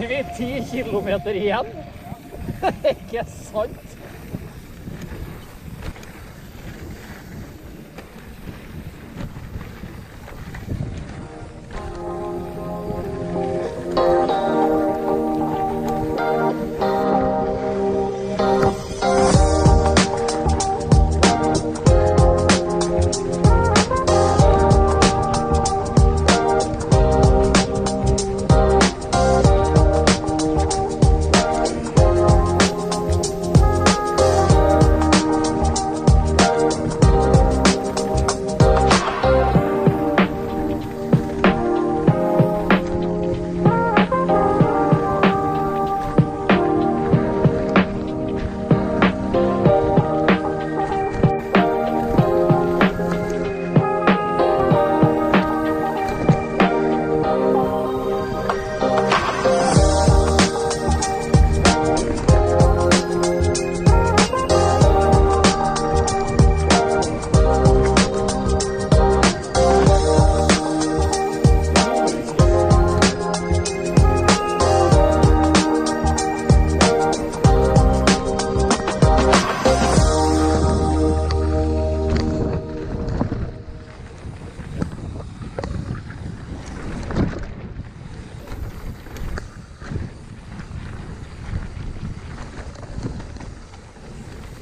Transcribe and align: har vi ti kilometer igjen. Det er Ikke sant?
har 0.00 0.08
vi 0.08 0.24
ti 0.36 0.64
kilometer 0.70 1.34
igjen. 1.36 1.66
Det 2.60 2.70
er 2.90 2.94
Ikke 2.94 3.24
sant? 3.28 3.96